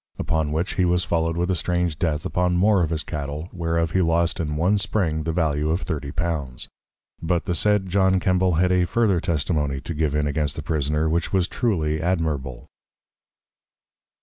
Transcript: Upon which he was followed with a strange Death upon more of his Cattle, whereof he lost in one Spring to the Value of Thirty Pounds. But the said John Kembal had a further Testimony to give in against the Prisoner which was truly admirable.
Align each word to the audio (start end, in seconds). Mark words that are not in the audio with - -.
Upon 0.17 0.51
which 0.51 0.73
he 0.77 0.83
was 0.83 1.03
followed 1.03 1.37
with 1.37 1.51
a 1.51 1.55
strange 1.55 1.99
Death 1.99 2.25
upon 2.25 2.55
more 2.55 2.81
of 2.81 2.89
his 2.89 3.03
Cattle, 3.03 3.49
whereof 3.53 3.91
he 3.91 4.01
lost 4.01 4.39
in 4.39 4.55
one 4.55 4.79
Spring 4.79 5.17
to 5.19 5.23
the 5.25 5.31
Value 5.31 5.69
of 5.69 5.81
Thirty 5.83 6.11
Pounds. 6.11 6.67
But 7.21 7.45
the 7.45 7.53
said 7.53 7.87
John 7.87 8.19
Kembal 8.19 8.53
had 8.57 8.71
a 8.71 8.85
further 8.85 9.19
Testimony 9.19 9.79
to 9.81 9.93
give 9.93 10.15
in 10.15 10.25
against 10.25 10.55
the 10.55 10.63
Prisoner 10.63 11.07
which 11.07 11.31
was 11.31 11.47
truly 11.47 12.01
admirable. 12.01 12.65